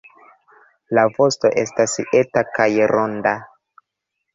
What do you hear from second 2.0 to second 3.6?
eta kaj ronda.